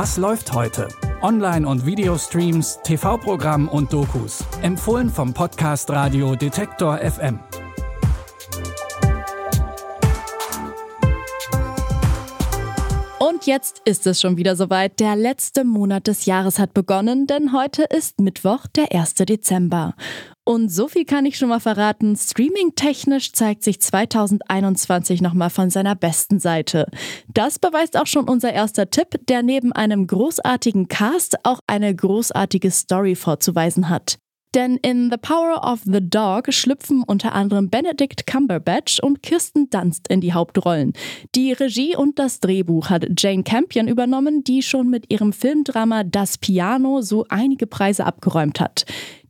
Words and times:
Was 0.00 0.16
läuft 0.16 0.52
heute? 0.52 0.86
Online- 1.22 1.66
und 1.66 1.84
Videostreams, 1.84 2.78
TV-Programm 2.84 3.66
und 3.66 3.92
Dokus. 3.92 4.44
Empfohlen 4.62 5.10
vom 5.10 5.34
Podcast 5.34 5.90
Radio 5.90 6.36
Detektor 6.36 6.98
FM. 6.98 7.40
Und 13.18 13.46
jetzt 13.46 13.82
ist 13.86 14.06
es 14.06 14.20
schon 14.20 14.36
wieder 14.36 14.54
soweit. 14.54 15.00
Der 15.00 15.16
letzte 15.16 15.64
Monat 15.64 16.06
des 16.06 16.26
Jahres 16.26 16.60
hat 16.60 16.74
begonnen, 16.74 17.26
denn 17.26 17.52
heute 17.52 17.82
ist 17.82 18.20
Mittwoch, 18.20 18.68
der 18.68 18.92
1. 18.94 19.14
Dezember. 19.14 19.96
Und 20.48 20.70
so 20.70 20.88
viel 20.88 21.04
kann 21.04 21.26
ich 21.26 21.36
schon 21.36 21.50
mal 21.50 21.60
verraten. 21.60 22.16
Streaming-technisch 22.16 23.34
zeigt 23.34 23.62
sich 23.62 23.82
2021 23.82 25.20
nochmal 25.20 25.50
von 25.50 25.68
seiner 25.68 25.94
besten 25.94 26.40
Seite. 26.40 26.86
Das 27.28 27.58
beweist 27.58 27.98
auch 27.98 28.06
schon 28.06 28.26
unser 28.26 28.54
erster 28.54 28.88
Tipp, 28.88 29.20
der 29.28 29.42
neben 29.42 29.74
einem 29.74 30.06
großartigen 30.06 30.88
Cast 30.88 31.44
auch 31.44 31.60
eine 31.66 31.94
großartige 31.94 32.70
Story 32.70 33.14
vorzuweisen 33.14 33.90
hat. 33.90 34.16
Denn 34.54 34.78
in 34.78 35.10
The 35.10 35.18
Power 35.18 35.70
of 35.70 35.80
the 35.84 36.00
Dog 36.00 36.52
schlüpfen 36.54 37.02
unter 37.06 37.34
anderem 37.34 37.68
Benedict 37.68 38.26
Cumberbatch 38.26 39.00
und 39.00 39.22
Kirsten 39.22 39.68
Dunst 39.68 40.08
in 40.08 40.22
die 40.22 40.32
Hauptrollen. 40.32 40.94
Die 41.34 41.52
Regie 41.52 41.94
und 41.94 42.18
das 42.18 42.40
Drehbuch 42.40 42.88
hat 42.88 43.06
Jane 43.18 43.42
Campion 43.42 43.88
übernommen, 43.88 44.44
die 44.44 44.62
schon 44.62 44.88
mit 44.88 45.12
ihrem 45.12 45.34
Filmdrama 45.34 46.04
Das 46.04 46.38
Piano 46.38 47.02
so 47.02 47.26
einige 47.28 47.66
Preise 47.66 48.06
abgeräumt 48.06 48.58
hat. 48.58 48.86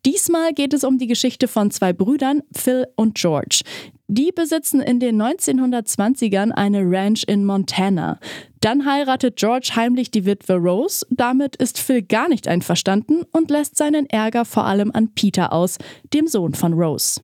Diesmal 0.06 0.52
geht 0.52 0.74
es 0.74 0.84
um 0.84 0.98
die 0.98 1.06
Geschichte 1.06 1.48
von 1.48 1.70
zwei 1.70 1.92
Brüdern, 1.92 2.42
Phil 2.52 2.86
und 2.96 3.14
George. 3.16 3.62
Die 4.10 4.32
besitzen 4.32 4.80
in 4.80 5.00
den 5.00 5.20
1920ern 5.20 6.50
eine 6.52 6.80
Ranch 6.82 7.24
in 7.26 7.44
Montana. 7.44 8.18
Dann 8.60 8.86
heiratet 8.86 9.36
George 9.36 9.72
heimlich 9.76 10.10
die 10.10 10.24
Witwe 10.24 10.54
Rose. 10.54 11.06
Damit 11.10 11.56
ist 11.56 11.78
Phil 11.78 12.00
gar 12.02 12.30
nicht 12.30 12.48
einverstanden 12.48 13.24
und 13.32 13.50
lässt 13.50 13.76
seinen 13.76 14.08
Ärger 14.08 14.46
vor 14.46 14.64
allem 14.64 14.90
an 14.94 15.12
Peter 15.14 15.52
aus, 15.52 15.76
dem 16.14 16.26
Sohn 16.26 16.54
von 16.54 16.72
Rose. 16.72 17.20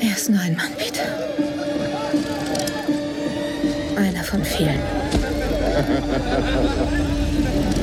Er 0.00 0.16
ist 0.16 0.28
nur 0.28 0.40
ein 0.40 0.56
Mann, 0.56 0.72
Peter. 0.76 1.02
Einer 3.96 4.24
von 4.24 4.44
vielen. 4.44 4.80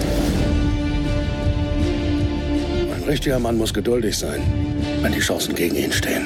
Ein 3.04 3.10
richtiger 3.10 3.38
Mann 3.38 3.58
muss 3.58 3.74
geduldig 3.74 4.18
sein, 4.18 4.42
wenn 5.02 5.12
die 5.12 5.20
Chancen 5.20 5.54
gegen 5.56 5.76
ihn 5.76 5.92
stehen. 5.92 6.26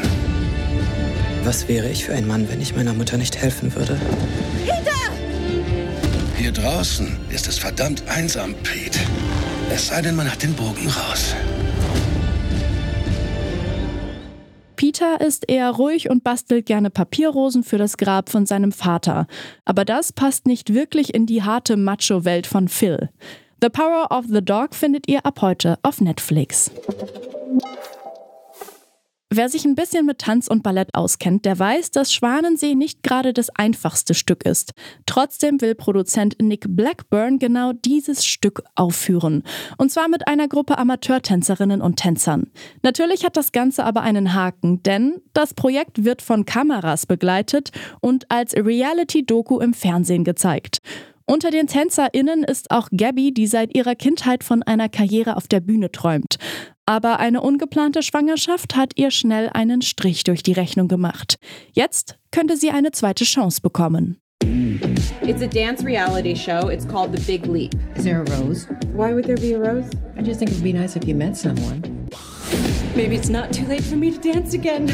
Was 1.44 1.68
wäre 1.68 1.90
ich 1.90 2.06
für 2.06 2.14
ein 2.14 2.28
Mann, 2.28 2.48
wenn 2.52 2.62
ich 2.62 2.76
meiner 2.76 2.94
Mutter 2.94 3.18
nicht 3.18 3.36
helfen 3.36 3.74
würde? 3.74 4.00
Hier 6.38 6.52
draußen 6.52 7.18
ist 7.32 7.48
es 7.48 7.58
verdammt 7.58 8.04
einsam, 8.08 8.54
Pete. 8.62 9.00
Es 9.74 9.88
sei 9.88 10.04
denn, 10.04 10.16
man 10.16 10.32
hat 10.32 10.44
den 10.44 10.54
Bogen 10.54 10.88
raus. 10.88 11.34
Peter 14.76 15.20
ist 15.20 15.50
eher 15.50 15.72
ruhig 15.72 16.12
und 16.12 16.24
bastelt 16.24 16.68
gerne 16.68 16.92
Papierrosen 16.92 17.64
für 17.64 17.80
das 17.80 17.98
Grab 17.98 18.30
von 18.30 18.46
seinem 18.46 18.72
Vater. 18.72 19.26
Aber 19.66 19.84
das 19.84 20.14
passt 20.14 20.46
nicht 20.46 20.76
wirklich 20.76 21.16
in 21.16 21.26
die 21.26 21.42
harte 21.42 21.76
Macho-Welt 21.76 22.46
von 22.46 22.68
Phil. 22.68 23.10
The 23.60 23.70
Power 23.70 24.12
of 24.12 24.26
the 24.28 24.44
Dog 24.44 24.76
findet 24.76 25.10
ihr 25.10 25.26
ab 25.26 25.42
heute 25.42 25.80
auf 25.82 26.00
Netflix. 26.00 26.70
Wer 29.32 29.50
sich 29.50 29.66
ein 29.66 29.74
bisschen 29.74 30.06
mit 30.06 30.20
Tanz 30.20 30.48
und 30.48 30.62
Ballett 30.62 30.94
auskennt, 30.94 31.44
der 31.44 31.58
weiß, 31.58 31.90
dass 31.90 32.14
Schwanensee 32.14 32.76
nicht 32.76 33.02
gerade 33.02 33.34
das 33.34 33.50
einfachste 33.50 34.14
Stück 34.14 34.46
ist. 34.46 34.74
Trotzdem 35.08 35.60
will 35.60 35.74
Produzent 35.74 36.38
Nick 36.40 36.66
Blackburn 36.70 37.40
genau 37.40 37.74
dieses 37.74 38.26
Stück 38.26 38.62
aufführen. 38.76 39.42
Und 39.80 39.92
zwar 39.92 40.08
mit 40.08 40.28
einer 40.28 40.48
Gruppe 40.48 40.78
Amateurtänzerinnen 40.78 41.82
und 41.82 41.96
Tänzern. 41.98 42.52
Natürlich 42.84 43.26
hat 43.26 43.38
das 43.38 43.52
Ganze 43.52 43.86
aber 43.86 44.02
einen 44.02 44.36
Haken, 44.36 44.84
denn 44.84 45.20
das 45.34 45.56
Projekt 45.56 46.04
wird 46.04 46.22
von 46.22 46.46
Kameras 46.46 47.08
begleitet 47.08 47.72
und 48.02 48.30
als 48.30 48.56
Reality-Doku 48.56 49.60
im 49.60 49.74
Fernsehen 49.74 50.24
gezeigt. 50.26 50.80
Unter 51.30 51.52
den 51.52 51.68
TänzerInnen 51.68 52.46
ist 52.46 52.72
auch 52.72 52.88
Gabby, 52.96 53.34
die 53.34 53.48
seit 53.48 53.76
ihrer 53.76 53.96
Kindheit 53.96 54.46
von 54.46 54.64
einer 54.64 54.88
Karriere 54.88 55.36
auf 55.36 55.50
der 55.50 55.60
Bühne 55.60 55.92
träumt. 55.92 56.38
Aber 56.86 57.20
eine 57.20 57.42
ungeplante 57.42 58.02
Schwangerschaft 58.02 58.78
hat 58.78 58.94
ihr 58.96 59.12
schnell 59.12 59.50
einen 59.54 59.82
Strich 59.82 60.24
durch 60.24 60.42
die 60.42 60.54
Rechnung 60.54 60.88
gemacht. 60.88 61.38
Jetzt 61.74 62.18
könnte 62.32 62.56
sie 62.56 62.70
eine 62.70 62.92
zweite 62.92 63.26
Chance 63.26 63.60
bekommen. 63.60 64.22
It's 65.22 65.42
a 65.42 65.48
dance 65.48 65.84
reality 65.86 66.34
show. 66.34 66.70
It's 66.70 66.88
called 66.88 67.14
The 67.14 67.22
Big 67.30 67.46
Leap. 67.46 67.76
Is 67.98 68.06
there 68.06 68.22
a 68.22 68.40
rose? 68.40 68.66
Why 68.94 69.14
would 69.14 69.26
there 69.26 69.36
be 69.36 69.54
a 69.54 69.60
rose? 69.60 69.90
I 70.18 70.22
just 70.22 70.40
think 70.40 70.52
it'd 70.52 70.64
be 70.64 70.72
nice 70.72 70.96
if 70.96 71.06
you 71.06 71.14
met 71.14 71.36
someone. 71.36 71.82
Maybe 72.96 73.18
it's 73.18 73.28
not 73.30 73.52
too 73.52 73.66
late 73.66 73.84
for 73.84 73.98
me 73.98 74.12
to 74.12 74.18
dance 74.18 74.54
again. 74.54 74.88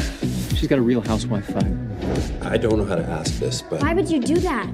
She's 0.56 0.66
got 0.66 0.80
a 0.80 0.82
real 0.82 1.00
housewife 1.00 1.46
vibe. 1.46 2.44
I 2.44 2.58
don't 2.58 2.76
know 2.76 2.84
how 2.84 2.96
to 2.96 3.04
ask 3.04 3.38
this, 3.38 3.62
but 3.62 3.80
Why 3.82 3.94
would 3.94 4.10
you 4.10 4.18
do 4.18 4.34
that? 4.38 4.66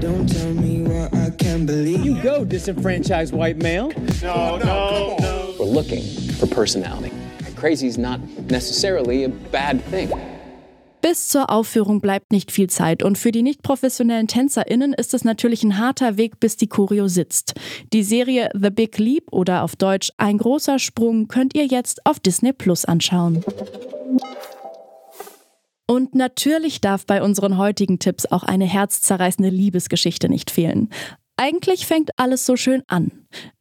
Don't 0.00 0.28
tell 0.28 0.54
me 0.54 0.82
what 0.82 1.12
I 1.12 1.30
can't 1.30 1.66
believe. 1.66 2.04
You 2.04 2.22
go, 2.22 2.44
disenfranchised 2.44 3.34
white 3.34 3.56
male. 3.56 3.90
no, 4.22 4.56
no, 4.58 5.16
no. 5.18 5.54
We're 5.58 5.66
looking 5.66 6.04
for 6.34 6.46
personality. 6.46 7.12
Crazy's 7.56 7.98
not 7.98 8.20
necessarily 8.48 9.24
a 9.24 9.28
bad 9.28 9.82
thing. 9.90 10.10
Bis 11.00 11.28
zur 11.28 11.50
Aufführung 11.50 12.00
bleibt 12.00 12.32
nicht 12.32 12.52
viel 12.52 12.68
Zeit 12.68 13.02
und 13.02 13.18
für 13.18 13.32
die 13.32 13.42
nicht 13.42 13.62
professionellen 13.62 14.28
TänzerInnen 14.28 14.92
ist 14.92 15.14
es 15.14 15.24
natürlich 15.24 15.62
ein 15.62 15.78
harter 15.78 16.16
Weg, 16.16 16.38
bis 16.38 16.56
die 16.56 16.68
Choreo 16.68 17.08
sitzt. 17.08 17.54
Die 17.92 18.02
Serie 18.02 18.50
The 18.52 18.70
Big 18.70 18.98
Leap 18.98 19.24
oder 19.32 19.62
auf 19.62 19.74
Deutsch 19.74 20.12
Ein 20.16 20.38
großer 20.38 20.78
Sprung 20.78 21.26
könnt 21.26 21.54
ihr 21.54 21.66
jetzt 21.66 22.04
auf 22.04 22.20
Disney 22.20 22.52
Plus 22.52 22.84
anschauen. 22.84 23.44
Und 25.90 26.14
natürlich 26.14 26.82
darf 26.82 27.06
bei 27.06 27.22
unseren 27.22 27.56
heutigen 27.56 27.98
Tipps 27.98 28.26
auch 28.26 28.42
eine 28.42 28.66
herzzerreißende 28.66 29.48
Liebesgeschichte 29.48 30.28
nicht 30.28 30.50
fehlen. 30.50 30.90
Eigentlich 31.40 31.86
fängt 31.86 32.10
alles 32.18 32.44
so 32.44 32.56
schön 32.56 32.82
an. 32.88 33.12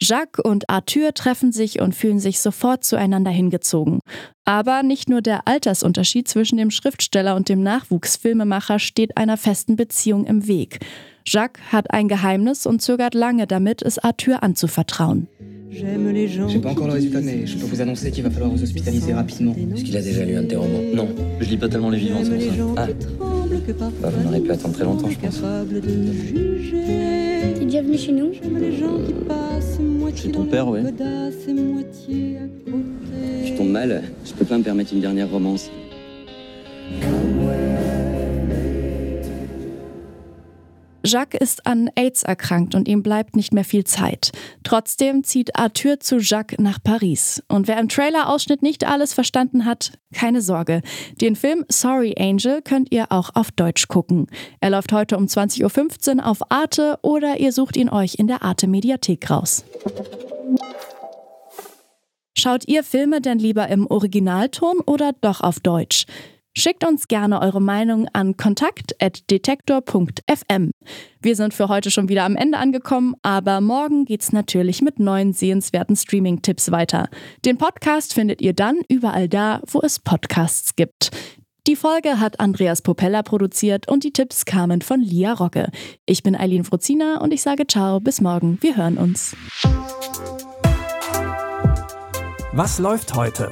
Jacques 0.01 0.43
und 0.43 0.69
Arthur 0.69 1.13
treffen 1.13 1.51
sich 1.51 1.79
und 1.79 1.93
fühlen 1.93 2.19
sich 2.19 2.39
sofort 2.39 2.83
zueinander 2.83 3.29
hingezogen. 3.31 3.99
Aber 4.45 4.81
nicht 4.81 5.09
nur 5.09 5.21
der 5.21 5.47
Altersunterschied 5.47 6.27
zwischen 6.27 6.57
dem 6.57 6.71
Schriftsteller 6.71 7.35
und 7.35 7.49
dem 7.49 7.61
Nachwuchsfilmemacher 7.61 8.79
steht 8.79 9.15
einer 9.15 9.37
festen 9.37 9.75
Beziehung 9.75 10.25
im 10.25 10.47
Weg. 10.47 10.79
Jacques 11.23 11.61
hat 11.71 11.91
ein 11.91 12.07
Geheimnis 12.07 12.65
und 12.65 12.81
zögert 12.81 13.13
lange 13.13 13.45
damit, 13.45 13.83
es 13.83 13.99
Arthur 13.99 14.41
anzuvertrauen. 14.41 15.27
J'ai 15.69 16.59
pas 16.59 16.69
encore 16.71 16.87
le 16.87 16.93
résultat, 16.93 17.19
mais 17.21 17.45
je 17.45 17.57
peux 17.57 17.65
vous 17.65 17.81
annoncer 17.81 18.09
qu'il 18.11 18.23
va 18.23 18.29
falloir 18.29 18.49
vous 18.51 18.63
hospitaliser 18.63 19.13
rapidement. 19.13 19.53
Est-ce 19.75 19.83
qu'il 19.83 19.97
a 19.97 20.01
déjà 20.01 20.23
lu 20.25 20.35
un 20.35 20.43
de 20.43 20.47
tes 20.47 20.55
romans 20.55 20.81
Non, 20.93 21.09
je 21.39 21.49
lis 21.49 21.57
pas 21.57 21.67
tellement 21.67 21.89
les 21.89 21.97
vivants, 21.99 22.21
c'est 22.23 22.31
pour 22.31 22.41
ça. 22.41 22.51
Ah, 22.77 22.87
bah, 24.01 24.09
vous 24.09 24.23
n'aurez 24.23 24.39
pu 24.41 24.51
attendre 24.51 24.73
très 24.73 24.85
longtemps, 24.85 25.09
je 25.09 25.17
pense. 25.17 25.41
T'es 27.55 27.65
déjà 27.65 27.81
venu 27.81 27.97
chez 27.97 28.11
nous 28.13 28.31
Chez 30.15 30.31
ton 30.31 30.45
père, 30.45 30.67
oui. 30.67 30.79
Je 33.45 33.53
tombe 33.57 33.69
mal, 33.69 34.03
je 34.25 34.33
peux 34.33 34.45
pas 34.45 34.57
me 34.57 34.63
permettre 34.63 34.93
une 34.93 35.01
dernière 35.01 35.29
romance. 35.29 35.69
Jacques 41.07 41.39
ist 41.39 41.65
an 41.65 41.89
AIDS 41.95 42.23
erkrankt 42.23 42.75
und 42.75 42.87
ihm 42.87 43.01
bleibt 43.01 43.35
nicht 43.37 43.53
mehr 43.53 43.63
viel 43.63 43.85
Zeit. 43.85 44.31
Trotzdem 44.63 45.23
zieht 45.23 45.55
Arthur 45.55 46.01
zu 46.01 46.17
Jacques 46.17 46.59
nach 46.59 46.83
Paris. 46.83 47.41
Und 47.47 47.69
wer 47.69 47.79
im 47.79 47.87
Trailer-Ausschnitt 47.87 48.61
nicht 48.61 48.85
alles 48.85 49.13
verstanden 49.13 49.63
hat, 49.63 49.93
keine 50.13 50.41
Sorge. 50.41 50.81
Den 51.21 51.37
Film 51.37 51.63
Sorry 51.69 52.13
Angel 52.19 52.61
könnt 52.61 52.91
ihr 52.91 53.11
auch 53.11 53.29
auf 53.35 53.51
Deutsch 53.51 53.87
gucken. 53.87 54.27
Er 54.59 54.71
läuft 54.71 54.91
heute 54.91 55.17
um 55.17 55.25
20.15 55.25 56.17
Uhr 56.17 56.25
auf 56.25 56.51
Arte 56.51 56.99
oder 57.01 57.39
ihr 57.39 57.53
sucht 57.53 57.77
ihn 57.77 57.89
euch 57.89 58.15
in 58.15 58.27
der 58.27 58.43
Arte 58.43 58.67
Mediathek 58.67 59.29
raus. 59.29 59.63
Schaut 62.37 62.67
ihr 62.67 62.83
Filme 62.83 63.21
denn 63.21 63.39
lieber 63.39 63.67
im 63.69 63.87
Originalton 63.87 64.79
oder 64.85 65.13
doch 65.21 65.41
auf 65.41 65.59
Deutsch? 65.59 66.05
Schickt 66.57 66.83
uns 66.83 67.07
gerne 67.07 67.39
eure 67.39 67.61
Meinung 67.61 68.09
an 68.13 68.35
kontakt.detektor.fm. 68.35 70.71
Wir 71.21 71.35
sind 71.35 71.53
für 71.53 71.69
heute 71.69 71.91
schon 71.91 72.09
wieder 72.09 72.23
am 72.23 72.35
Ende 72.35 72.57
angekommen, 72.57 73.13
aber 73.21 73.61
morgen 73.61 74.05
geht's 74.05 74.33
natürlich 74.33 74.81
mit 74.81 74.97
neuen 74.97 75.33
sehenswerten 75.33 75.95
Streaming-Tipps 75.95 76.71
weiter. 76.71 77.09
Den 77.45 77.59
Podcast 77.59 78.15
findet 78.15 78.41
ihr 78.41 78.53
dann 78.53 78.81
überall 78.89 79.29
da, 79.29 79.61
wo 79.67 79.81
es 79.81 79.99
Podcasts 79.99 80.75
gibt. 80.75 81.11
Die 81.67 81.75
Folge 81.75 82.19
hat 82.19 82.39
Andreas 82.39 82.81
Popella 82.81 83.21
produziert 83.21 83.87
und 83.87 84.03
die 84.03 84.11
Tipps 84.11 84.45
kamen 84.45 84.81
von 84.81 84.99
Lia 84.99 85.33
Rocke. 85.33 85.69
Ich 86.07 86.23
bin 86.23 86.35
Eileen 86.35 86.63
Fruzina 86.63 87.21
und 87.21 87.35
ich 87.35 87.43
sage 87.43 87.67
ciao, 87.67 87.99
bis 87.99 88.19
morgen. 88.19 88.57
Wir 88.61 88.75
hören 88.75 88.97
uns. 88.97 89.35
Was 92.51 92.79
läuft 92.79 93.13
heute? 93.13 93.51